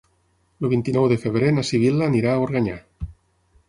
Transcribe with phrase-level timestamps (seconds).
[0.67, 2.85] El vint-i-nou de febrer na Sibil·la anirà a Organyà.